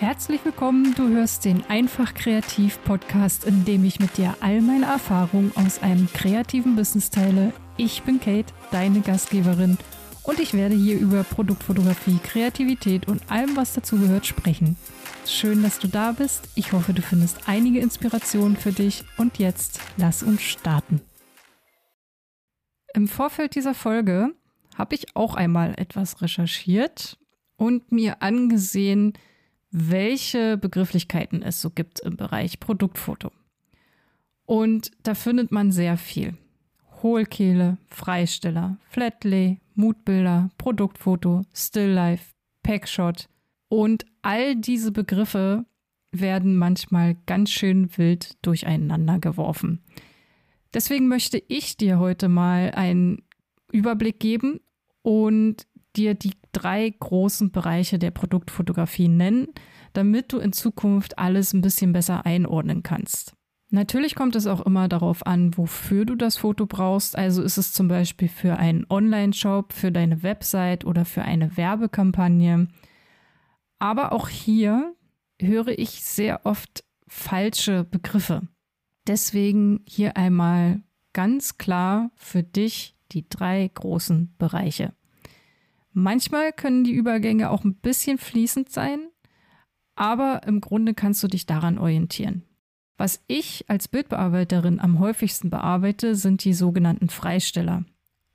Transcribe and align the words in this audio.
Herzlich 0.00 0.44
willkommen, 0.44 0.94
du 0.94 1.08
hörst 1.08 1.44
den 1.44 1.64
Einfach 1.66 2.14
Kreativ 2.14 2.78
Podcast, 2.84 3.44
in 3.44 3.64
dem 3.64 3.84
ich 3.84 3.98
mit 3.98 4.16
dir 4.16 4.36
all 4.38 4.60
meine 4.60 4.86
Erfahrungen 4.86 5.50
aus 5.56 5.82
einem 5.82 6.08
kreativen 6.12 6.76
Business 6.76 7.10
teile. 7.10 7.52
Ich 7.76 8.04
bin 8.04 8.20
Kate, 8.20 8.52
deine 8.70 9.00
Gastgeberin, 9.00 9.76
und 10.28 10.38
ich 10.38 10.54
werde 10.54 10.76
hier 10.76 11.00
über 11.00 11.24
Produktfotografie, 11.24 12.18
Kreativität 12.22 13.08
und 13.08 13.28
allem, 13.30 13.56
was 13.56 13.72
dazugehört, 13.72 14.26
sprechen. 14.26 14.76
Schön, 15.26 15.62
dass 15.62 15.78
du 15.78 15.88
da 15.88 16.12
bist. 16.12 16.48
Ich 16.54 16.72
hoffe, 16.72 16.92
du 16.92 17.00
findest 17.00 17.48
einige 17.48 17.80
Inspirationen 17.80 18.56
für 18.56 18.72
dich. 18.72 19.04
Und 19.16 19.38
jetzt 19.38 19.80
lass 19.96 20.22
uns 20.22 20.42
starten. 20.42 21.00
Im 22.92 23.08
Vorfeld 23.08 23.54
dieser 23.54 23.72
Folge 23.74 24.34
habe 24.76 24.94
ich 24.94 25.16
auch 25.16 25.34
einmal 25.34 25.72
etwas 25.78 26.20
recherchiert 26.20 27.18
und 27.56 27.90
mir 27.90 28.22
angesehen, 28.22 29.14
welche 29.70 30.56
Begrifflichkeiten 30.56 31.42
es 31.42 31.60
so 31.60 31.70
gibt 31.70 32.00
im 32.00 32.16
Bereich 32.16 32.60
Produktfoto. 32.60 33.30
Und 34.46 34.90
da 35.02 35.14
findet 35.14 35.52
man 35.52 35.72
sehr 35.72 35.96
viel. 35.96 36.36
Hohlkehle, 37.02 37.78
Freisteller, 37.88 38.78
Flatlay, 38.88 39.58
Moodbilder, 39.74 40.50
Produktfoto, 40.58 41.42
Stilllife, 41.54 42.32
Packshot 42.62 43.28
und 43.68 44.04
all 44.22 44.56
diese 44.56 44.90
Begriffe 44.90 45.64
werden 46.10 46.56
manchmal 46.56 47.16
ganz 47.26 47.50
schön 47.50 47.96
wild 47.96 48.36
durcheinander 48.42 49.18
geworfen. 49.18 49.82
Deswegen 50.74 51.08
möchte 51.08 51.42
ich 51.48 51.76
dir 51.76 51.98
heute 51.98 52.28
mal 52.28 52.72
einen 52.72 53.22
Überblick 53.70 54.18
geben 54.18 54.60
und 55.02 55.66
dir 55.96 56.14
die 56.14 56.32
drei 56.52 56.94
großen 56.98 57.50
Bereiche 57.50 57.98
der 57.98 58.10
Produktfotografie 58.10 59.08
nennen, 59.08 59.48
damit 59.92 60.32
du 60.32 60.38
in 60.38 60.52
Zukunft 60.52 61.18
alles 61.18 61.52
ein 61.52 61.60
bisschen 61.60 61.92
besser 61.92 62.26
einordnen 62.26 62.82
kannst. 62.82 63.34
Natürlich 63.70 64.14
kommt 64.14 64.34
es 64.34 64.46
auch 64.46 64.64
immer 64.64 64.88
darauf 64.88 65.26
an, 65.26 65.56
wofür 65.56 66.06
du 66.06 66.14
das 66.14 66.38
Foto 66.38 66.66
brauchst. 66.66 67.16
Also 67.16 67.42
ist 67.42 67.58
es 67.58 67.72
zum 67.72 67.88
Beispiel 67.88 68.28
für 68.28 68.56
einen 68.56 68.86
Online-Shop, 68.88 69.74
für 69.74 69.92
deine 69.92 70.22
Website 70.22 70.86
oder 70.86 71.04
für 71.04 71.22
eine 71.22 71.56
Werbekampagne. 71.56 72.68
Aber 73.78 74.12
auch 74.12 74.28
hier 74.28 74.94
höre 75.40 75.78
ich 75.78 76.02
sehr 76.02 76.46
oft 76.46 76.84
falsche 77.06 77.84
Begriffe. 77.84 78.48
Deswegen 79.06 79.80
hier 79.86 80.16
einmal 80.16 80.82
ganz 81.12 81.58
klar 81.58 82.10
für 82.16 82.42
dich 82.42 82.96
die 83.12 83.28
drei 83.28 83.70
großen 83.72 84.34
Bereiche. 84.38 84.94
Manchmal 85.98 86.52
können 86.52 86.84
die 86.84 86.92
Übergänge 86.92 87.50
auch 87.50 87.64
ein 87.64 87.74
bisschen 87.74 88.18
fließend 88.18 88.70
sein, 88.70 89.08
aber 89.96 90.44
im 90.46 90.60
Grunde 90.60 90.94
kannst 90.94 91.24
du 91.24 91.26
dich 91.26 91.44
daran 91.44 91.76
orientieren. 91.76 92.44
Was 92.96 93.24
ich 93.26 93.64
als 93.68 93.88
Bildbearbeiterin 93.88 94.78
am 94.78 95.00
häufigsten 95.00 95.50
bearbeite, 95.50 96.14
sind 96.14 96.44
die 96.44 96.52
sogenannten 96.52 97.08
Freisteller 97.08 97.84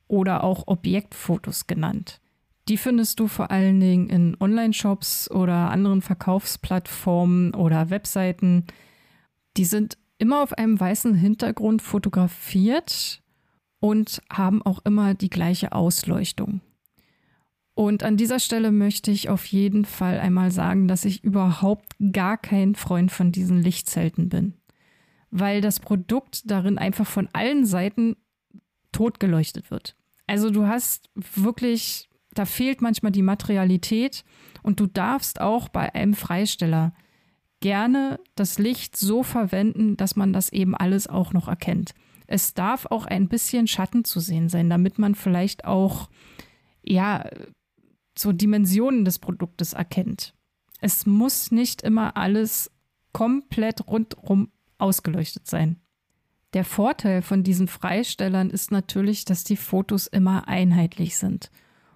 oder 0.09 0.43
auch 0.43 0.67
Objektfotos 0.67 1.65
genannt. 1.65 2.19
Die 2.67 2.75
findest 2.75 3.21
du 3.21 3.29
vor 3.29 3.49
allen 3.49 3.79
Dingen 3.79 4.09
in 4.09 4.35
Online-Shops 4.41 5.31
oder 5.31 5.71
anderen 5.71 6.01
Verkaufsplattformen 6.01 7.53
oder 7.53 7.89
Webseiten. 7.89 8.65
Die 9.55 9.65
sind 9.65 9.97
immer 10.17 10.43
auf 10.43 10.51
einem 10.51 10.77
weißen 10.77 11.15
Hintergrund 11.15 11.81
fotografiert 11.81 13.21
und 13.79 14.21
haben 14.29 14.61
auch 14.63 14.79
immer 14.83 15.13
die 15.13 15.29
gleiche 15.29 15.71
Ausleuchtung. 15.71 16.59
Und 17.75 18.03
an 18.03 18.17
dieser 18.17 18.39
Stelle 18.39 18.71
möchte 18.71 19.09
ich 19.09 19.29
auf 19.29 19.45
jeden 19.45 19.85
Fall 19.85 20.19
einmal 20.19 20.51
sagen, 20.51 20.87
dass 20.87 21.05
ich 21.05 21.23
überhaupt 21.23 21.95
gar 22.11 22.37
kein 22.37 22.75
Freund 22.75 23.11
von 23.11 23.31
diesen 23.31 23.61
Lichtzelten 23.61 24.29
bin. 24.29 24.53
Weil 25.31 25.61
das 25.61 25.79
Produkt 25.79 26.49
darin 26.51 26.77
einfach 26.77 27.07
von 27.07 27.27
allen 27.33 27.65
Seiten 27.65 28.15
totgeleuchtet 28.91 29.71
wird. 29.71 29.95
Also 30.27 30.51
du 30.51 30.67
hast 30.67 31.09
wirklich, 31.15 32.09
da 32.33 32.45
fehlt 32.45 32.81
manchmal 32.81 33.11
die 33.11 33.23
Materialität 33.23 34.23
und 34.61 34.79
du 34.79 34.85
darfst 34.85 35.41
auch 35.41 35.67
bei 35.67 35.95
einem 35.95 36.13
Freisteller 36.13 36.93
gerne 37.59 38.19
das 38.35 38.59
Licht 38.59 38.95
so 38.95 39.23
verwenden, 39.23 39.97
dass 39.97 40.15
man 40.15 40.31
das 40.31 40.49
eben 40.49 40.75
alles 40.75 41.07
auch 41.07 41.33
noch 41.33 41.47
erkennt. 41.47 41.95
Es 42.27 42.53
darf 42.53 42.85
auch 42.85 43.05
ein 43.05 43.29
bisschen 43.29 43.67
Schatten 43.67 44.05
zu 44.05 44.19
sehen 44.19 44.47
sein, 44.47 44.69
damit 44.69 44.99
man 44.99 45.15
vielleicht 45.15 45.65
auch 45.65 46.09
ja 46.83 47.25
so 48.17 48.31
Dimensionen 48.31 49.05
des 49.05 49.19
Produktes 49.19 49.73
erkennt. 49.73 50.33
Es 50.79 51.05
muss 51.05 51.51
nicht 51.51 51.81
immer 51.81 52.17
alles 52.17 52.71
komplett 53.13 53.87
rundrum 53.87 54.51
ausgeleuchtet 54.77 55.47
sein. 55.47 55.79
Der 56.53 56.65
Vorteil 56.65 57.21
von 57.21 57.43
diesen 57.43 57.67
Freistellern 57.67 58.49
ist 58.49 58.71
natürlich, 58.71 59.25
dass 59.25 59.43
die 59.43 59.57
Fotos 59.57 60.07
immer 60.07 60.47
einheitlich 60.47 61.17
sind 61.17 61.49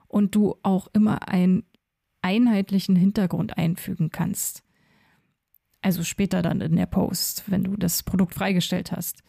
und 0.07 0.33
du 0.33 0.56
auch 0.63 0.88
immer 0.94 1.27
einen 1.27 1.63
einheitlichen 2.22 2.95
Hintergrund 2.95 3.57
einfügen 3.57 4.09
kannst. 4.09 4.63
Also 5.81 6.03
später 6.03 6.41
dann 6.41 6.61
in 6.61 6.75
der 6.75 6.88
Post, 6.88 7.44
wenn 7.47 7.63
du 7.63 7.75
das 7.77 8.03
Produkt 8.03 8.33
freigestellt 8.33 8.91
hast. 8.91 9.22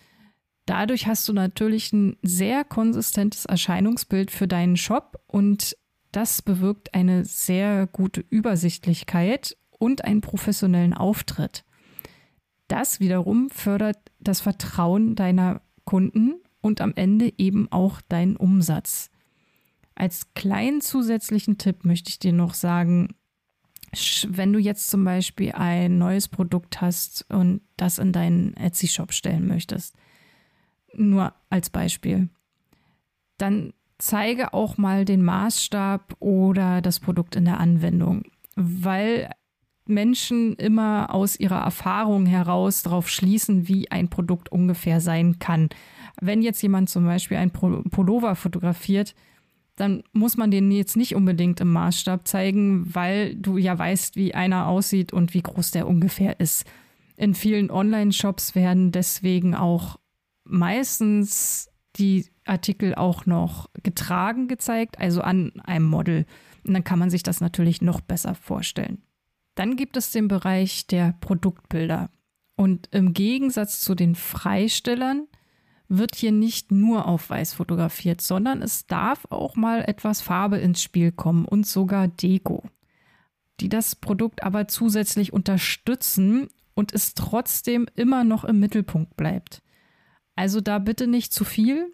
Dadurch 0.64 1.06
hast 1.06 1.28
du 1.28 1.32
natürlich 1.32 1.92
ein 1.92 2.16
sehr 2.22 2.64
konsistentes 2.64 3.44
Erscheinungsbild 3.44 4.30
für 4.30 4.48
deinen 4.48 4.76
Shop 4.76 5.22
und 5.26 5.76
das 6.12 6.42
bewirkt 6.42 6.94
eine 6.94 7.24
sehr 7.24 7.86
gute 7.86 8.24
Übersichtlichkeit 8.28 9.56
und 9.78 10.04
einen 10.04 10.20
professionellen 10.20 10.94
Auftritt. 10.94 11.64
Das 12.66 13.00
wiederum 13.00 13.50
fördert 13.50 13.98
das 14.20 14.40
Vertrauen 14.40 15.14
deiner 15.14 15.62
Kunden 15.84 16.34
und 16.60 16.80
am 16.80 16.92
Ende 16.96 17.32
eben 17.38 17.70
auch 17.70 18.00
deinen 18.02 18.36
Umsatz. 18.36 19.10
Als 19.94 20.34
kleinen 20.34 20.80
zusätzlichen 20.80 21.58
Tipp 21.58 21.84
möchte 21.84 22.10
ich 22.10 22.18
dir 22.18 22.32
noch 22.32 22.54
sagen, 22.54 23.14
wenn 24.28 24.52
du 24.52 24.58
jetzt 24.58 24.90
zum 24.90 25.04
Beispiel 25.04 25.52
ein 25.52 25.98
neues 25.98 26.28
Produkt 26.28 26.80
hast 26.80 27.24
und 27.30 27.62
das 27.76 27.98
in 27.98 28.12
deinen 28.12 28.54
Etsy-Shop 28.54 29.12
stellen 29.12 29.46
möchtest, 29.46 29.96
nur 30.94 31.34
als 31.48 31.70
Beispiel, 31.70 32.28
dann 33.38 33.72
zeige 33.98 34.54
auch 34.54 34.78
mal 34.78 35.04
den 35.04 35.22
Maßstab 35.22 36.16
oder 36.20 36.80
das 36.80 37.00
Produkt 37.00 37.36
in 37.36 37.44
der 37.44 37.60
Anwendung, 37.60 38.22
weil 38.56 39.30
Menschen 39.86 40.54
immer 40.56 41.14
aus 41.14 41.38
ihrer 41.38 41.60
Erfahrung 41.60 42.26
heraus 42.26 42.82
darauf 42.82 43.08
schließen, 43.08 43.68
wie 43.68 43.90
ein 43.90 44.08
Produkt 44.08 44.52
ungefähr 44.52 45.00
sein 45.00 45.38
kann. 45.38 45.70
Wenn 46.20 46.42
jetzt 46.42 46.62
jemand 46.62 46.90
zum 46.90 47.06
Beispiel 47.06 47.38
ein 47.38 47.50
Pullover 47.50 48.36
fotografiert, 48.36 49.14
dann 49.76 50.02
muss 50.12 50.36
man 50.36 50.50
den 50.50 50.70
jetzt 50.70 50.96
nicht 50.96 51.14
unbedingt 51.14 51.60
im 51.60 51.72
Maßstab 51.72 52.26
zeigen, 52.26 52.94
weil 52.94 53.34
du 53.36 53.56
ja 53.56 53.78
weißt, 53.78 54.16
wie 54.16 54.34
einer 54.34 54.66
aussieht 54.66 55.12
und 55.12 55.34
wie 55.34 55.42
groß 55.42 55.70
der 55.70 55.86
ungefähr 55.86 56.38
ist. 56.40 56.66
In 57.16 57.34
vielen 57.34 57.70
Online-Shops 57.70 58.54
werden 58.54 58.92
deswegen 58.92 59.54
auch 59.54 59.98
meistens 60.44 61.70
die 61.98 62.26
Artikel 62.44 62.94
auch 62.94 63.26
noch 63.26 63.68
getragen 63.82 64.48
gezeigt, 64.48 64.98
also 64.98 65.20
an 65.20 65.52
einem 65.60 65.86
Model. 65.86 66.26
Und 66.64 66.74
dann 66.74 66.84
kann 66.84 66.98
man 66.98 67.10
sich 67.10 67.22
das 67.22 67.40
natürlich 67.40 67.82
noch 67.82 68.00
besser 68.00 68.34
vorstellen. 68.34 69.02
Dann 69.54 69.76
gibt 69.76 69.96
es 69.96 70.12
den 70.12 70.28
Bereich 70.28 70.86
der 70.86 71.14
Produktbilder. 71.20 72.10
Und 72.56 72.88
im 72.92 73.12
Gegensatz 73.12 73.80
zu 73.80 73.94
den 73.94 74.14
Freistellern 74.14 75.26
wird 75.88 76.14
hier 76.16 76.32
nicht 76.32 76.70
nur 76.70 77.06
auf 77.06 77.30
weiß 77.30 77.54
fotografiert, 77.54 78.20
sondern 78.20 78.62
es 78.62 78.86
darf 78.86 79.26
auch 79.30 79.56
mal 79.56 79.82
etwas 79.86 80.20
Farbe 80.20 80.58
ins 80.58 80.82
Spiel 80.82 81.12
kommen 81.12 81.44
und 81.44 81.66
sogar 81.66 82.08
Deko, 82.08 82.62
die 83.60 83.68
das 83.68 83.96
Produkt 83.96 84.42
aber 84.42 84.68
zusätzlich 84.68 85.32
unterstützen 85.32 86.48
und 86.74 86.92
es 86.92 87.14
trotzdem 87.14 87.86
immer 87.96 88.22
noch 88.24 88.44
im 88.44 88.60
Mittelpunkt 88.60 89.16
bleibt. 89.16 89.62
Also 90.38 90.60
da 90.60 90.78
bitte 90.78 91.08
nicht 91.08 91.32
zu 91.32 91.44
viel, 91.44 91.92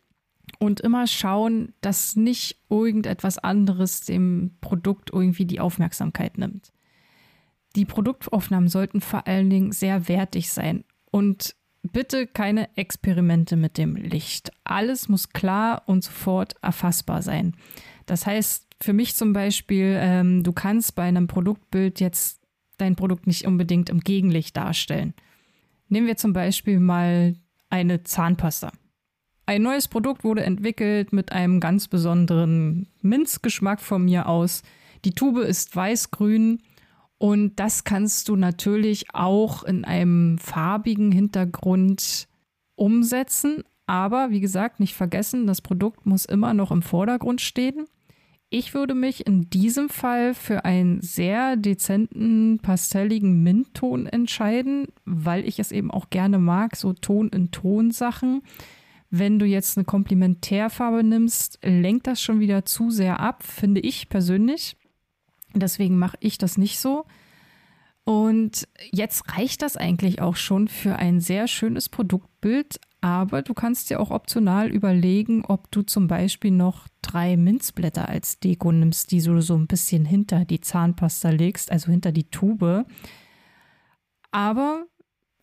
und 0.59 0.81
immer 0.81 1.07
schauen, 1.07 1.73
dass 1.81 2.17
nicht 2.17 2.59
irgendetwas 2.69 3.39
anderes 3.39 4.03
dem 4.03 4.57
Produkt 4.61 5.11
irgendwie 5.13 5.47
die 5.47 5.61
Aufmerksamkeit 5.61 6.39
nimmt. 6.39 6.73
Die 7.77 7.85
Produktaufnahmen 7.85 8.69
sollten 8.69 9.01
vor 9.01 9.27
allen 9.27 9.51
Dingen 9.51 9.73
sehr 9.73 10.07
wertig 10.09 10.51
sein 10.51 10.85
und 11.11 11.57
bitte 11.83 12.27
keine 12.27 12.69
Experimente 12.77 13.57
mit 13.57 13.79
dem 13.79 13.97
Licht. 13.97 14.53
Alles 14.63 15.09
muss 15.09 15.31
klar 15.31 15.83
und 15.87 16.05
sofort 16.05 16.55
erfassbar 16.63 17.23
sein. 17.23 17.57
Das 18.07 18.27
heißt, 18.27 18.69
für 18.81 18.93
mich 18.93 19.17
zum 19.17 19.33
Beispiel, 19.33 19.97
ähm, 19.99 20.43
du 20.43 20.53
kannst 20.53 20.95
bei 20.95 21.05
einem 21.05 21.27
Produktbild 21.27 22.01
jetzt 22.01 22.41
dein 22.77 22.97
Produkt 22.97 23.27
nicht 23.27 23.47
unbedingt 23.47 23.89
im 23.89 24.01
Gegenlicht 24.01 24.57
darstellen. 24.57 25.15
Nehmen 25.89 26.07
wir 26.07 26.17
zum 26.17 26.33
Beispiel 26.33 26.81
mal 26.81 27.35
eine 27.75 28.05
Zahnpasta. 28.05 28.71
Ein 29.47 29.63
neues 29.63 29.89
Produkt 29.89 30.23
wurde 30.23 30.45
entwickelt 30.45 31.13
mit 31.13 31.33
einem 31.33 31.59
ganz 31.59 31.89
besonderen 31.89 32.87
Minzgeschmack 33.03 33.81
von 33.81 34.05
mir 34.05 34.29
aus. 34.29 34.63
Die 35.05 35.11
Tube 35.11 35.39
ist 35.39 35.75
weiß-grün 35.75 36.63
Und 37.19 37.57
das 37.57 37.83
kannst 37.83 38.29
du 38.29 38.37
natürlich 38.37 39.13
auch 39.13 39.65
in 39.65 39.85
einem 39.85 40.39
farbigen 40.39 41.11
Hintergrund 41.11 42.29
umsetzen. 42.77 43.65
Aber 43.87 44.31
wie 44.31 44.41
gesagt, 44.41 44.79
nicht 44.79 44.95
vergessen, 44.95 45.49
das 45.49 45.61
Produkt 45.61 46.07
muss 46.07 46.25
immer 46.27 46.55
noch 46.55 46.71
im 46.71 46.83
Vordergrund 46.83 47.41
stehen. 47.41 47.87
Ich 48.57 48.73
würde 48.73 48.95
mich 48.95 49.27
in 49.27 49.51
diesem 49.51 49.89
Fall 49.89 50.33
für 50.33 50.65
einen 50.65 51.01
sehr 51.01 51.57
dezenten, 51.57 52.61
pastelligen 52.61 53.43
Mintton 53.43 54.07
entscheiden, 54.07 54.87
weil 55.05 55.45
ich 55.45 55.59
es 55.59 55.73
eben 55.73 55.91
auch 55.91 56.09
gerne 56.09 56.39
mag, 56.39 56.77
so 56.77 56.93
Ton-in-Ton-Sachen. 56.93 58.43
Wenn 59.11 59.41
du 59.41 59.45
jetzt 59.45 59.77
eine 59.77 59.85
Komplementärfarbe 59.85 61.03
nimmst, 61.03 61.59
lenkt 61.65 62.07
das 62.07 62.23
schon 62.23 62.39
wieder 62.39 62.65
zu 62.65 62.91
sehr 62.91 63.19
ab, 63.19 63.43
finde 63.43 63.81
ich 63.81 64.09
persönlich. 64.09 64.77
Deswegen 65.53 65.99
mache 65.99 66.19
ich 66.21 66.39
das 66.39 66.57
nicht 66.57 66.79
so. 66.79 67.07
Und 68.05 68.69
jetzt 68.93 69.37
reicht 69.37 69.63
das 69.63 69.77
eigentlich 69.77 70.23
auch 70.23 70.37
schon 70.37 70.69
für 70.69 70.95
ein 70.95 71.19
sehr 71.19 71.49
schönes 71.49 71.89
Produktbild, 71.89 72.79
aber 73.05 73.43
du 73.43 73.53
kannst 73.53 73.91
dir 73.91 74.01
auch 74.01 74.11
optional 74.11 74.71
überlegen, 74.71 75.45
ob 75.45 75.71
du 75.71 75.83
zum 75.83 76.07
Beispiel 76.07 76.51
noch 76.51 76.89
drei 77.03 77.37
Minzblätter 77.37 78.09
als 78.09 78.41
Deko 78.41 78.73
nimmst, 78.73 79.11
die 79.11 79.21
du 79.21 79.43
so 79.43 79.57
ein 79.57 79.67
bisschen 79.67 80.07
hinter 80.07 80.47
die 80.47 80.63
Zahnpasta 80.63 81.29
legst, 81.29 81.71
also 81.71 81.91
hinter 81.91 82.13
die 82.13 82.31
Tube. 82.31 82.87
Aber 84.31 84.87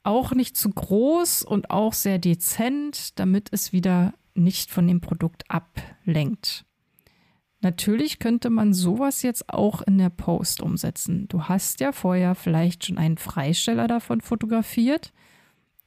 auch 0.02 0.32
nicht 0.32 0.58
zu 0.58 0.72
groß 0.72 1.44
und 1.44 1.70
auch 1.70 1.94
sehr 1.94 2.18
dezent, 2.18 3.20
damit 3.20 3.50
es 3.52 3.72
wieder 3.72 4.16
nicht 4.34 4.72
von 4.72 4.88
dem 4.88 5.00
Produkt 5.00 5.44
ablenkt. 5.48 6.66
Natürlich 7.60 8.18
könnte 8.18 8.50
man 8.50 8.74
sowas 8.74 9.22
jetzt 9.22 9.54
auch 9.54 9.84
in 9.84 10.00
der 10.00 10.10
Post 10.10 10.62
umsetzen. 10.62 11.28
Du 11.28 11.44
hast 11.44 11.80
ja 11.80 11.92
vorher 11.92 12.34
vielleicht 12.34 12.88
schon 12.88 12.98
einen 12.98 13.20
Freisteller 13.20 13.88
davon 13.88 14.20
fotografiert 14.20 15.14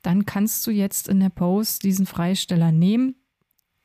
dann 0.05 0.27
kannst 0.27 0.67
du 0.67 0.71
jetzt 0.71 1.09
in 1.09 1.19
der 1.19 1.31
Post 1.31 1.83
diesen 1.83 2.05
Freisteller 2.05 2.73
nehmen 2.73 3.17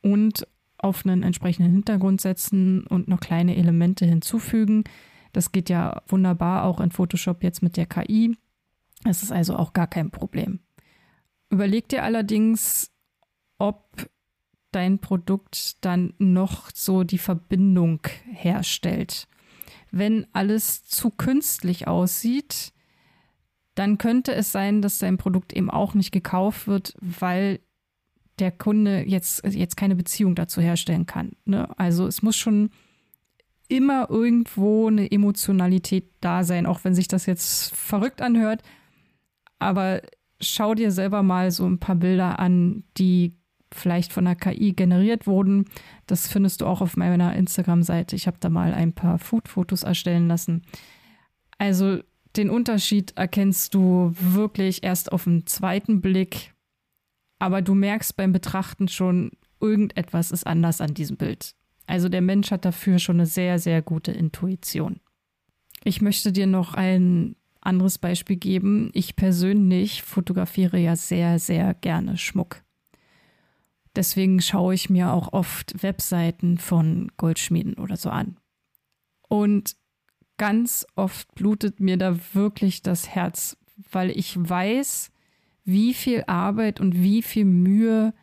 und 0.02 0.46
auf 0.78 1.06
einen 1.06 1.24
entsprechenden 1.24 1.72
Hintergrund 1.72 2.20
setzen 2.20 2.86
und 2.86 3.08
noch 3.08 3.22
kleine 3.22 3.56
Elemente 3.56 4.06
hinzufügen. 4.06 4.84
Das 5.32 5.54
geht 5.54 5.70
ja 5.70 6.02
wunderbar 6.08 6.66
auch 6.66 6.82
in 6.82 6.92
Photoshop 6.92 7.42
jetzt 7.42 7.64
mit 7.64 7.78
der 7.78 7.86
KI. 7.86 8.38
Es 9.06 9.24
ist 9.24 9.32
also 9.32 9.56
auch 9.56 9.72
gar 9.72 9.88
kein 9.88 10.12
Problem. 10.12 10.60
Überleg 11.50 11.88
dir 11.88 12.04
allerdings, 12.04 12.92
ob 13.58 14.10
dein 14.72 15.00
Produkt 15.00 15.84
dann 15.86 16.14
noch 16.18 16.70
so 16.74 17.06
die 17.06 17.18
Verbindung 17.18 18.02
herstellt. 18.26 19.28
Wenn 19.90 20.28
alles 20.34 20.84
zu 20.84 21.12
künstlich 21.12 21.88
aussieht, 21.88 22.74
dann 23.80 23.98
könnte 23.98 24.36
es 24.36 24.52
sein, 24.52 24.82
dass 24.82 25.00
dein 25.00 25.18
Produkt 25.18 25.54
eben 25.54 25.70
auch 25.70 25.94
nicht 25.94 26.12
gekauft 26.12 26.68
wird, 26.68 26.96
weil 27.00 27.62
der 28.38 28.52
Kunde 28.52 29.06
jetzt, 29.08 29.42
jetzt 29.46 29.78
keine 29.78 29.96
Beziehung 29.96 30.36
dazu 30.36 30.60
herstellen 30.60 31.06
kann. 31.06 31.32
Ne? 31.46 31.70
Also 31.80 32.06
es 32.06 32.22
muss 32.22 32.36
schon 32.36 32.72
immer 33.70 34.10
irgendwo 34.10 34.88
eine 34.88 35.10
Emotionalität 35.10 36.12
da 36.20 36.44
sein, 36.44 36.66
auch 36.66 36.84
wenn 36.84 36.94
sich 36.94 37.08
das 37.08 37.26
jetzt 37.26 37.74
verrückt 37.74 38.22
anhört. 38.22 38.64
Aber 39.60 40.02
schau 40.42 40.76
dir 40.76 40.92
selber 40.92 41.24
mal 41.24 41.50
so 41.50 41.66
ein 41.66 41.80
paar 41.80 41.96
Bilder 41.96 42.38
an, 42.38 42.84
die 42.98 43.38
vielleicht 43.72 44.12
von 44.12 44.26
der 44.26 44.36
KI 44.36 44.74
generiert 44.74 45.26
wurden. 45.26 45.70
Das 46.06 46.28
findest 46.28 46.60
du 46.60 46.66
auch 46.66 46.82
auf 46.82 46.98
meiner 46.98 47.34
Instagram-Seite. 47.34 48.18
Ich 48.18 48.28
habe 48.28 48.38
da 48.42 48.50
mal 48.50 48.74
ein 48.74 48.92
paar 48.92 49.20
Food-Fotos 49.20 49.84
erstellen 49.84 50.28
lassen. 50.28 50.64
Also 51.58 52.00
den 52.36 52.50
Unterschied 52.50 53.18
erkennst 53.18 53.74
du 53.74 54.14
wirklich 54.20 54.84
erst 54.84 55.12
auf 55.12 55.24
den 55.24 55.46
zweiten 55.48 56.02
Blick, 56.02 56.54
aber 57.40 57.62
du 57.62 57.74
merkst 57.74 58.16
beim 58.16 58.32
Betrachten 58.32 58.88
schon, 58.88 59.32
irgendetwas 59.60 60.32
ist 60.32 60.46
anders 60.46 60.82
an 60.82 60.94
diesem 60.94 61.18
Bild. 61.18 61.56
Also 61.88 62.08
der 62.08 62.22
Mensch 62.22 62.52
hat 62.52 62.66
dafür 62.66 63.00
schon 63.00 63.18
eine 63.18 63.26
sehr, 63.26 63.58
sehr 63.58 63.82
gute 63.82 64.12
Intuition. 64.12 65.00
Ich 65.84 66.02
möchte 66.02 66.32
dir 66.32 66.46
noch 66.46 66.76
ein 66.76 67.36
anderes 67.62 67.98
Beispiel 67.98 68.36
geben. 68.36 68.92
Ich 68.94 69.16
persönlich 69.16 70.04
fotografiere 70.04 70.78
ja 70.78 70.96
sehr, 70.96 71.40
sehr 71.40 71.74
gerne 71.74 72.18
Schmuck. 72.18 72.64
Deswegen 73.96 74.40
schaue 74.42 74.76
ich 74.76 74.90
mir 74.90 75.12
auch 75.12 75.34
oft 75.34 75.82
Webseiten 75.82 76.58
von 76.58 77.12
Goldschmieden 77.18 77.74
oder 77.74 77.98
so 77.98 78.10
an. 78.10 78.38
Und 79.28 79.76
ganz 80.40 80.88
oft 80.96 81.36
blutet 81.36 81.80
mir 81.80 81.98
da 81.98 82.18
wirklich 82.34 82.82
das 82.82 83.10
Herz, 83.10 83.58
weil 83.92 84.10
ich 84.10 84.36
weiß, 84.38 85.12
wie 85.66 85.94
viel 85.94 86.24
Arbeit 86.26 86.80
und 86.80 86.96
wie 87.04 87.22
viel 87.22 87.46
Mühe 87.46 88.16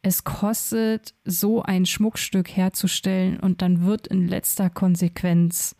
es 0.00 0.24
kostet, 0.24 1.14
so 1.24 1.62
ein 1.62 1.84
Schmuckstück 1.84 2.48
herzustellen 2.48 3.38
und 3.38 3.60
dann 3.60 3.84
wird 3.84 4.06
in 4.06 4.26
letzter 4.26 4.70
Konsequenz 4.70 5.76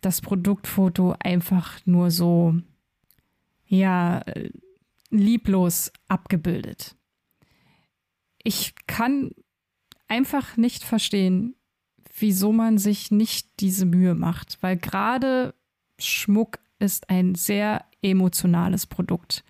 das 0.00 0.20
Produktfoto 0.20 1.16
einfach 1.18 1.80
nur 1.84 2.12
so, 2.12 2.54
ja, 3.66 4.22
lieblos 5.10 5.92
abgebildet. 6.08 6.94
Ich 8.42 8.74
kann 8.86 9.32
einfach 10.08 10.56
nicht 10.56 10.84
verstehen, 10.84 11.55
wieso 12.18 12.52
man 12.52 12.78
sich 12.78 13.10
nicht 13.10 13.60
diese 13.60 13.86
Mühe 13.86 14.14
macht, 14.14 14.58
weil 14.62 14.76
gerade 14.76 15.54
Schmuck 15.98 16.58
ist 16.78 17.10
ein 17.10 17.34
sehr 17.34 17.84
emotionales 18.02 18.86
Produkt. 18.86 19.44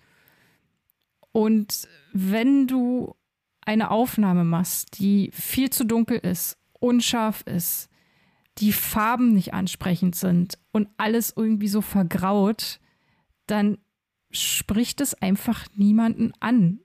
Und 1.31 1.87
wenn 2.13 2.67
du 2.67 3.15
eine 3.61 3.91
Aufnahme 3.91 4.43
machst, 4.43 4.99
die 4.99 5.29
viel 5.33 5.69
zu 5.69 5.85
dunkel 5.85 6.17
ist, 6.17 6.57
unscharf 6.79 7.41
ist, 7.41 7.89
die 8.59 8.71
Farben 8.71 9.33
nicht 9.33 9.53
ansprechend 9.53 10.15
sind 10.15 10.57
und 10.71 10.87
alles 10.97 11.33
irgendwie 11.35 11.67
so 11.67 11.81
vergraut, 11.81 12.79
dann 13.45 13.77
spricht 14.31 15.01
es 15.01 15.13
einfach 15.13 15.65
niemanden 15.75 16.31
an. 16.39 16.79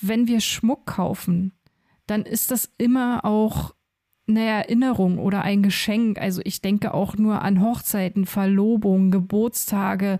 Wenn 0.00 0.28
wir 0.28 0.40
Schmuck 0.40 0.86
kaufen, 0.86 1.52
dann 2.06 2.22
ist 2.22 2.50
das 2.50 2.70
immer 2.78 3.24
auch 3.24 3.74
eine 4.30 4.46
Erinnerung 4.46 5.18
oder 5.18 5.42
ein 5.42 5.62
Geschenk. 5.62 6.18
Also 6.18 6.40
ich 6.44 6.60
denke 6.60 6.94
auch 6.94 7.16
nur 7.16 7.42
an 7.42 7.60
Hochzeiten, 7.60 8.26
Verlobungen, 8.26 9.10
Geburtstage, 9.10 10.18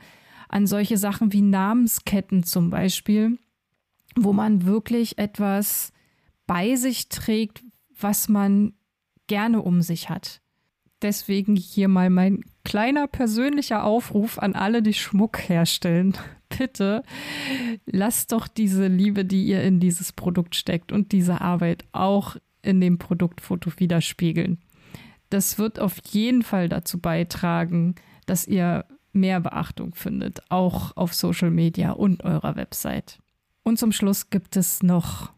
an 0.49 0.67
solche 0.67 0.99
Sachen 0.99 1.33
wie 1.33 1.43
Namensketten 1.43 2.43
zum 2.43 2.71
Beispiel, 2.71 3.39
wo 4.17 4.33
man 4.33 4.67
wirklich 4.67 5.19
etwas 5.19 5.93
bei 6.47 6.75
sich 6.75 7.09
trägt, 7.09 7.63
was 7.99 8.29
man 8.29 8.75
gerne 9.29 9.63
um 9.63 9.83
sich 9.83 10.11
hat. 10.11 10.41
Deswegen 11.03 11.57
hier 11.57 11.89
mal 11.89 12.11
mein 12.11 12.45
kleiner 12.65 13.07
persönlicher 13.07 13.85
Aufruf 13.85 14.39
an 14.39 14.55
alle, 14.55 14.83
die 14.83 14.95
Schmuck 14.95 15.49
herstellen. 15.49 16.17
Bitte 16.59 17.05
lasst 17.87 18.33
doch 18.33 18.49
diese 18.49 18.89
Liebe, 18.89 19.25
die 19.25 19.47
ihr 19.47 19.63
in 19.63 19.79
dieses 19.79 20.13
Produkt 20.13 20.57
steckt 20.57 20.91
und 20.91 21.13
diese 21.13 21.41
Arbeit 21.41 21.85
auch 21.93 22.37
in 22.63 22.81
dem 22.81 22.99
Produktfoto 22.99 23.71
widerspiegeln. 23.77 24.59
Das 25.31 25.59
wird 25.59 25.79
auf 25.79 25.97
jeden 26.11 26.43
Fall 26.43 26.69
dazu 26.69 26.99
beitragen, 26.99 27.95
dass 28.27 28.47
ihr 28.47 28.85
mehr 29.13 29.41
Beachtung 29.41 29.95
findet, 29.95 30.41
auch 30.51 30.97
auf 30.97 31.15
Social 31.15 31.51
Media 31.51 31.93
und 31.93 32.25
eurer 32.25 32.57
Website. 32.57 33.19
Und 33.63 33.79
zum 33.79 33.93
Schluss 33.93 34.31
gibt 34.31 34.57
es 34.57 34.83
noch 34.83 35.33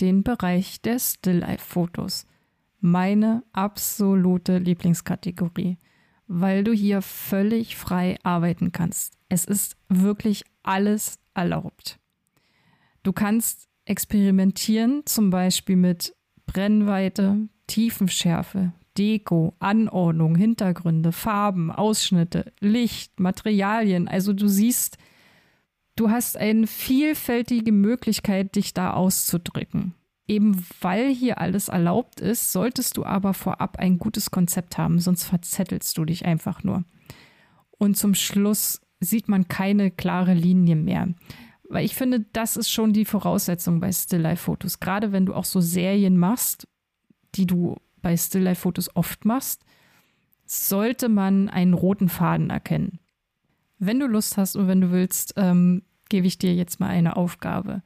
den 0.00 0.22
Bereich 0.22 0.80
der 0.82 0.98
Still-Life-Fotos. 0.98 2.26
Meine 2.80 3.42
absolute 3.52 4.58
Lieblingskategorie, 4.58 5.78
weil 6.26 6.64
du 6.64 6.72
hier 6.72 7.02
völlig 7.02 7.76
frei 7.76 8.18
arbeiten 8.22 8.72
kannst. 8.72 9.14
Es 9.28 9.44
ist 9.44 9.76
wirklich 9.88 10.44
alles 10.62 11.18
erlaubt. 11.34 11.98
Du 13.02 13.12
kannst 13.12 13.68
experimentieren, 13.84 15.02
zum 15.06 15.30
Beispiel 15.30 15.76
mit 15.76 16.14
Brennweite, 16.46 17.48
Tiefenschärfe, 17.66 18.72
Deko, 18.96 19.54
Anordnung, 19.58 20.36
Hintergründe, 20.36 21.12
Farben, 21.12 21.70
Ausschnitte, 21.70 22.52
Licht, 22.60 23.20
Materialien. 23.20 24.08
Also 24.08 24.32
du 24.32 24.48
siehst, 24.48 24.98
du 25.96 26.10
hast 26.10 26.36
eine 26.36 26.66
vielfältige 26.66 27.72
Möglichkeit, 27.72 28.56
dich 28.56 28.74
da 28.74 28.92
auszudrücken. 28.92 29.94
Eben 30.28 30.66
weil 30.80 31.14
hier 31.14 31.40
alles 31.40 31.68
erlaubt 31.68 32.20
ist, 32.20 32.52
solltest 32.52 32.96
du 32.96 33.04
aber 33.04 33.32
vorab 33.32 33.78
ein 33.78 33.98
gutes 33.98 34.30
Konzept 34.30 34.76
haben, 34.76 34.98
sonst 34.98 35.24
verzettelst 35.24 35.96
du 35.98 36.04
dich 36.04 36.24
einfach 36.24 36.64
nur. 36.64 36.84
Und 37.78 37.96
zum 37.96 38.14
Schluss 38.14 38.80
sieht 38.98 39.28
man 39.28 39.46
keine 39.46 39.90
klare 39.90 40.34
Linie 40.34 40.74
mehr. 40.74 41.08
Weil 41.68 41.84
ich 41.84 41.94
finde, 41.94 42.24
das 42.32 42.56
ist 42.56 42.70
schon 42.70 42.92
die 42.92 43.04
Voraussetzung 43.04 43.80
bei 43.80 43.90
Still-Life-Fotos. 43.90 44.80
Gerade 44.80 45.12
wenn 45.12 45.26
du 45.26 45.34
auch 45.34 45.44
so 45.44 45.60
Serien 45.60 46.16
machst, 46.16 46.68
die 47.34 47.46
du 47.46 47.76
bei 48.02 48.16
Still-Life-Fotos 48.16 48.94
oft 48.94 49.24
machst, 49.24 49.64
sollte 50.44 51.08
man 51.08 51.48
einen 51.48 51.74
roten 51.74 52.08
Faden 52.08 52.50
erkennen. 52.50 53.00
Wenn 53.78 54.00
du 54.00 54.06
Lust 54.06 54.36
hast 54.36 54.56
und 54.56 54.68
wenn 54.68 54.80
du 54.80 54.90
willst, 54.90 55.34
ähm, 55.36 55.82
gebe 56.08 56.26
ich 56.26 56.38
dir 56.38 56.54
jetzt 56.54 56.80
mal 56.80 56.88
eine 56.88 57.16
Aufgabe. 57.16 57.82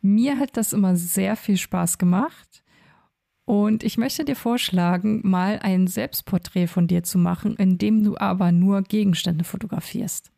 Mir 0.00 0.38
hat 0.38 0.56
das 0.56 0.72
immer 0.72 0.96
sehr 0.96 1.36
viel 1.36 1.56
Spaß 1.56 1.98
gemacht. 1.98 2.62
Und 3.46 3.82
ich 3.82 3.98
möchte 3.98 4.24
dir 4.24 4.36
vorschlagen, 4.36 5.20
mal 5.22 5.58
ein 5.58 5.86
Selbstporträt 5.86 6.66
von 6.66 6.86
dir 6.86 7.02
zu 7.02 7.18
machen, 7.18 7.56
in 7.56 7.76
dem 7.76 8.02
du 8.02 8.16
aber 8.16 8.52
nur 8.52 8.82
Gegenstände 8.82 9.44
fotografierst. 9.44 10.30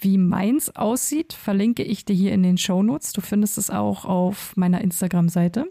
Wie 0.00 0.16
meins 0.16 0.74
aussieht, 0.76 1.32
verlinke 1.32 1.82
ich 1.82 2.04
dir 2.04 2.14
hier 2.14 2.32
in 2.32 2.42
den 2.44 2.56
Show 2.56 2.82
Notes. 2.82 3.12
Du 3.12 3.20
findest 3.20 3.58
es 3.58 3.68
auch 3.68 4.04
auf 4.04 4.56
meiner 4.56 4.80
Instagram-Seite. 4.80 5.68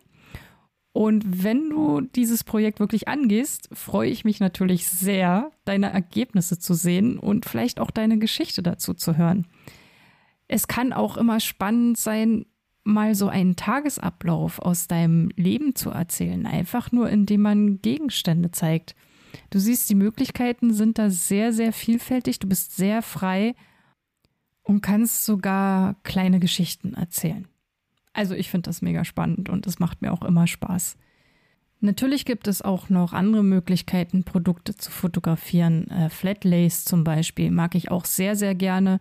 Und 0.92 1.44
wenn 1.44 1.70
du 1.70 2.02
dieses 2.02 2.44
Projekt 2.44 2.80
wirklich 2.80 3.08
angehst, 3.08 3.70
freue 3.72 4.10
ich 4.10 4.26
mich 4.26 4.40
natürlich 4.40 4.90
sehr, 4.90 5.52
deine 5.64 5.94
Ergebnisse 5.94 6.60
zu 6.60 6.74
sehen 6.74 7.20
und 7.20 7.46
vielleicht 7.46 7.80
auch 7.80 7.92
deine 7.92 8.18
Geschichte 8.18 8.64
dazu 8.64 8.94
zu 8.94 9.16
hören. 9.16 9.48
Es 10.48 10.68
kann 10.68 10.94
auch 10.94 11.16
immer 11.16 11.40
spannend 11.40 11.98
sein, 11.98 12.48
mal 12.84 13.16
so 13.16 13.28
einen 13.28 13.56
Tagesablauf 13.56 14.60
aus 14.60 14.88
deinem 14.88 15.30
Leben 15.36 15.76
zu 15.76 15.92
erzählen, 15.92 16.46
einfach 16.46 16.92
nur 16.92 17.10
indem 17.10 17.42
man 17.42 17.82
Gegenstände 17.82 18.52
zeigt. 18.52 18.96
Du 19.52 19.60
siehst, 19.60 19.90
die 19.90 19.96
Möglichkeiten 19.96 20.74
sind 20.74 20.98
da 20.98 21.10
sehr, 21.10 21.54
sehr 21.54 21.74
vielfältig, 21.74 22.40
du 22.40 22.48
bist 22.48 22.76
sehr 22.76 23.02
frei 23.02 23.54
und 24.68 24.82
kannst 24.82 25.26
sogar 25.26 25.96
kleine 26.04 26.40
Geschichten 26.40 26.94
erzählen. 26.94 27.48
Also 28.12 28.36
ich 28.36 28.50
finde 28.50 28.68
das 28.68 28.82
mega 28.82 29.06
spannend 29.06 29.48
und 29.48 29.66
es 29.66 29.80
macht 29.80 30.02
mir 30.02 30.12
auch 30.12 30.24
immer 30.24 30.46
Spaß. 30.46 30.98
Natürlich 31.80 32.26
gibt 32.26 32.48
es 32.48 32.62
auch 32.62 32.90
noch 32.90 33.14
andere 33.14 33.44
Möglichkeiten, 33.44 34.24
Produkte 34.24 34.76
zu 34.76 34.92
fotografieren. 34.92 35.90
Äh, 35.90 36.10
Flatlace 36.10 36.84
zum 36.84 37.04
Beispiel 37.04 37.50
mag 37.50 37.76
ich 37.76 37.92
auch 37.92 38.04
sehr, 38.04 38.36
sehr 38.36 38.56
gerne. 38.56 39.00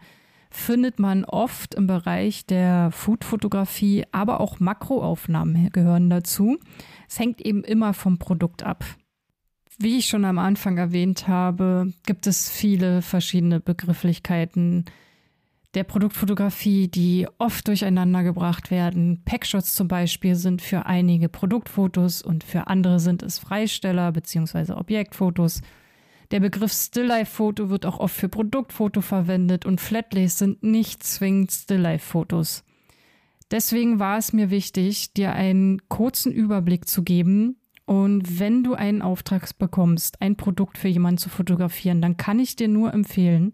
Findet 0.50 1.00
man 1.00 1.24
oft 1.24 1.74
im 1.74 1.88
Bereich 1.88 2.46
der 2.46 2.90
Foodfotografie, 2.92 4.04
aber 4.12 4.40
auch 4.40 4.60
Makroaufnahmen 4.60 5.70
gehören 5.70 6.10
dazu. 6.10 6.58
Es 7.08 7.18
hängt 7.18 7.40
eben 7.40 7.64
immer 7.64 7.92
vom 7.92 8.18
Produkt 8.18 8.62
ab. 8.62 8.84
Wie 9.78 9.98
ich 9.98 10.06
schon 10.06 10.24
am 10.24 10.38
Anfang 10.38 10.78
erwähnt 10.78 11.26
habe, 11.26 11.92
gibt 12.06 12.26
es 12.28 12.48
viele 12.50 13.02
verschiedene 13.02 13.58
Begrifflichkeiten 13.58 14.84
der 15.76 15.84
Produktfotografie, 15.84 16.88
die 16.88 17.28
oft 17.36 17.68
durcheinander 17.68 18.22
gebracht 18.22 18.70
werden. 18.70 19.20
Packshots 19.26 19.74
zum 19.74 19.88
Beispiel 19.88 20.34
sind 20.34 20.62
für 20.62 20.86
einige 20.86 21.28
Produktfotos 21.28 22.22
und 22.22 22.44
für 22.44 22.66
andere 22.66 22.98
sind 22.98 23.22
es 23.22 23.38
Freisteller 23.38 24.10
bzw. 24.10 24.72
Objektfotos. 24.72 25.60
Der 26.30 26.40
Begriff 26.40 26.72
Still-Life-Foto 26.72 27.68
wird 27.68 27.84
auch 27.84 28.00
oft 28.00 28.16
für 28.16 28.30
Produktfoto 28.30 29.02
verwendet 29.02 29.66
und 29.66 29.78
Flatlays 29.78 30.38
sind 30.38 30.62
nicht 30.62 31.02
zwingend 31.02 31.52
Still-Life-Fotos. 31.52 32.64
Deswegen 33.50 33.98
war 33.98 34.16
es 34.16 34.32
mir 34.32 34.48
wichtig, 34.48 35.12
dir 35.12 35.34
einen 35.34 35.86
kurzen 35.88 36.32
Überblick 36.32 36.88
zu 36.88 37.04
geben. 37.04 37.60
Und 37.84 38.40
wenn 38.40 38.64
du 38.64 38.72
einen 38.72 39.02
Auftrag 39.02 39.46
bekommst, 39.58 40.22
ein 40.22 40.36
Produkt 40.36 40.78
für 40.78 40.88
jemanden 40.88 41.18
zu 41.18 41.28
fotografieren, 41.28 42.00
dann 42.00 42.16
kann 42.16 42.40
ich 42.40 42.56
dir 42.56 42.66
nur 42.66 42.94
empfehlen, 42.94 43.52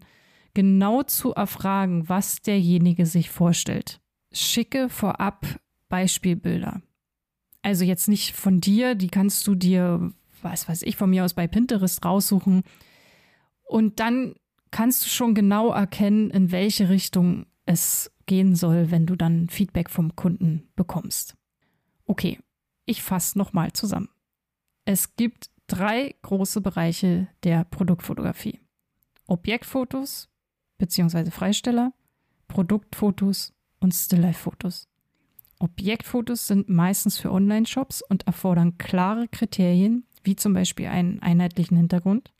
genau 0.53 1.03
zu 1.03 1.33
erfragen, 1.33 2.07
was 2.09 2.41
derjenige 2.41 3.05
sich 3.05 3.29
vorstellt. 3.29 4.01
Schicke 4.31 4.89
vorab 4.89 5.45
Beispielbilder. 5.89 6.81
Also 7.61 7.85
jetzt 7.85 8.07
nicht 8.07 8.35
von 8.35 8.59
dir, 8.59 8.95
die 8.95 9.07
kannst 9.07 9.47
du 9.47 9.55
dir, 9.55 10.11
was 10.41 10.67
weiß 10.67 10.81
ich, 10.83 10.97
von 10.97 11.09
mir 11.09 11.23
aus 11.23 11.33
bei 11.33 11.47
Pinterest 11.47 12.03
raussuchen. 12.03 12.63
Und 13.65 13.99
dann 13.99 14.35
kannst 14.71 15.05
du 15.05 15.09
schon 15.09 15.33
genau 15.33 15.71
erkennen, 15.71 16.29
in 16.29 16.51
welche 16.51 16.89
Richtung 16.89 17.45
es 17.65 18.11
gehen 18.25 18.55
soll, 18.55 18.91
wenn 18.91 19.05
du 19.05 19.15
dann 19.15 19.49
Feedback 19.49 19.89
vom 19.89 20.15
Kunden 20.15 20.67
bekommst. 20.75 21.35
Okay, 22.05 22.39
ich 22.85 23.01
fasse 23.01 23.37
nochmal 23.37 23.71
zusammen. 23.73 24.09
Es 24.85 25.15
gibt 25.15 25.49
drei 25.67 26.15
große 26.21 26.59
Bereiche 26.59 27.27
der 27.43 27.63
Produktfotografie. 27.63 28.59
Objektfotos, 29.27 30.29
bzw. 30.83 31.31
Freisteller, 31.31 31.93
Produktfotos 32.49 33.53
und 33.79 33.93
Stilllife-Fotos. 33.93 34.89
Objektfotos 35.59 36.47
sind 36.47 36.67
meistens 36.67 37.17
für 37.17 37.31
Online-Shops 37.31 38.01
und 38.01 38.27
erfordern 38.27 38.77
klare 38.77 39.29
Kriterien, 39.29 40.05
wie 40.23 40.35
zum 40.35 40.53
Beispiel 40.53 40.87
einen 40.87 41.21
einheitlichen 41.21 41.77
Hintergrund. 41.77 42.33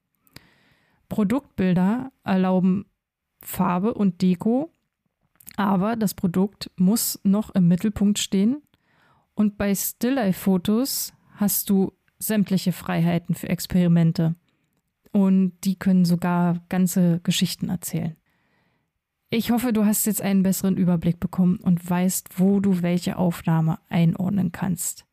Produktbilder 1.08 2.12
erlauben 2.26 2.86
Farbe 3.42 3.94
und 3.94 4.22
Deko, 4.22 4.72
aber 5.56 5.96
das 5.96 6.14
Produkt 6.14 6.70
muss 6.76 7.20
noch 7.24 7.52
im 7.52 7.70
Mittelpunkt 7.70 8.20
stehen. 8.20 8.62
Und 9.36 9.58
bei 9.58 9.74
Stilllife-Fotos 9.74 11.14
hast 11.36 11.70
du 11.70 11.94
sämtliche 12.20 12.74
Freiheiten 12.74 13.36
für 13.36 13.48
Experimente. 13.48 14.36
Und 15.12 15.54
die 15.64 15.78
können 15.78 16.06
sogar 16.06 16.60
ganze 16.68 17.20
Geschichten 17.22 17.70
erzählen. 17.70 18.18
Ich 19.36 19.50
hoffe, 19.50 19.74
du 19.74 19.84
hast 19.84 20.06
jetzt 20.06 20.22
einen 20.22 20.44
besseren 20.44 20.78
Überblick 20.78 21.20
bekommen 21.20 21.58
und 21.58 21.90
weißt, 21.90 22.40
wo 22.40 22.60
du 22.60 22.84
welche 22.84 23.18
Aufnahme 23.18 23.80
einordnen 23.90 24.52
kannst. 24.52 25.08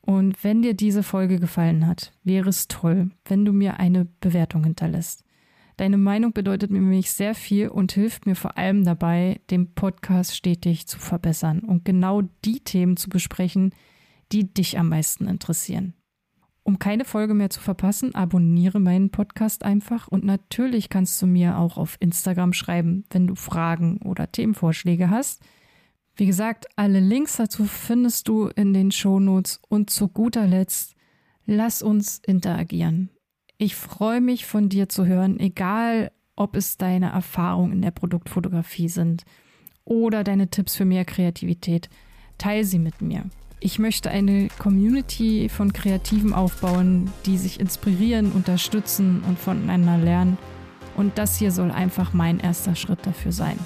Und 0.00 0.42
wenn 0.42 0.62
dir 0.62 0.72
diese 0.72 1.02
Folge 1.02 1.38
gefallen 1.38 1.86
hat, 1.86 2.14
wäre 2.24 2.48
es 2.48 2.68
toll, 2.68 3.10
wenn 3.26 3.44
du 3.44 3.52
mir 3.52 3.78
eine 3.78 4.06
Bewertung 4.20 4.64
hinterlässt. 4.64 5.24
Deine 5.76 5.98
Meinung 5.98 6.32
bedeutet 6.32 6.70
mir 6.70 6.80
nämlich 6.80 7.12
sehr 7.12 7.34
viel 7.34 7.68
und 7.68 7.92
hilft 7.92 8.24
mir 8.24 8.34
vor 8.34 8.56
allem 8.56 8.82
dabei, 8.82 9.42
den 9.50 9.74
Podcast 9.74 10.34
stetig 10.34 10.86
zu 10.86 10.98
verbessern 10.98 11.58
und 11.58 11.84
genau 11.84 12.22
die 12.46 12.60
Themen 12.60 12.96
zu 12.96 13.10
besprechen, 13.10 13.74
die 14.32 14.54
dich 14.54 14.78
am 14.78 14.88
meisten 14.88 15.28
interessieren. 15.28 15.92
Um 16.62 16.78
keine 16.78 17.04
Folge 17.04 17.34
mehr 17.34 17.50
zu 17.50 17.60
verpassen, 17.60 18.14
abonniere 18.14 18.80
meinen 18.80 19.10
Podcast 19.10 19.64
einfach 19.64 20.08
und 20.08 20.24
natürlich 20.24 20.88
kannst 20.88 21.20
du 21.22 21.26
mir 21.26 21.58
auch 21.58 21.78
auf 21.78 21.96
Instagram 22.00 22.52
schreiben, 22.52 23.04
wenn 23.10 23.26
du 23.26 23.34
Fragen 23.34 23.98
oder 24.02 24.30
Themenvorschläge 24.30 25.10
hast. 25.10 25.42
Wie 26.16 26.26
gesagt, 26.26 26.66
alle 26.76 27.00
Links 27.00 27.36
dazu 27.36 27.64
findest 27.64 28.28
du 28.28 28.48
in 28.48 28.74
den 28.74 28.90
Shownotes 28.90 29.60
und 29.68 29.90
zu 29.90 30.08
guter 30.08 30.46
Letzt, 30.46 30.94
lass 31.46 31.82
uns 31.82 32.20
interagieren. 32.26 33.10
Ich 33.56 33.74
freue 33.74 34.20
mich 34.20 34.46
von 34.46 34.68
dir 34.68 34.88
zu 34.88 35.06
hören, 35.06 35.40
egal 35.40 36.12
ob 36.36 36.56
es 36.56 36.76
deine 36.76 37.10
Erfahrungen 37.10 37.72
in 37.72 37.82
der 37.82 37.90
Produktfotografie 37.90 38.88
sind 38.88 39.24
oder 39.84 40.24
deine 40.24 40.48
Tipps 40.48 40.76
für 40.76 40.84
mehr 40.84 41.04
Kreativität. 41.04 41.90
Teil 42.38 42.64
sie 42.64 42.78
mit 42.78 43.02
mir. 43.02 43.24
Ich 43.62 43.78
möchte 43.78 44.10
eine 44.10 44.48
Community 44.58 45.50
von 45.50 45.74
Kreativen 45.74 46.32
aufbauen, 46.32 47.12
die 47.26 47.36
sich 47.36 47.60
inspirieren, 47.60 48.32
unterstützen 48.32 49.22
und 49.28 49.38
voneinander 49.38 49.98
lernen. 49.98 50.38
Und 50.96 51.18
das 51.18 51.38
hier 51.38 51.52
soll 51.52 51.70
einfach 51.70 52.14
mein 52.14 52.40
erster 52.40 52.74
Schritt 52.74 53.00
dafür 53.06 53.32
sein. 53.32 53.58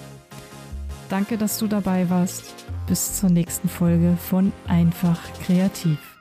Danke, 1.08 1.38
dass 1.38 1.58
du 1.58 1.68
dabei 1.68 2.10
warst. 2.10 2.54
Bis 2.88 3.18
zur 3.18 3.30
nächsten 3.30 3.68
Folge 3.68 4.16
von 4.28 4.52
Einfach 4.66 5.20
Kreativ. 5.44 6.13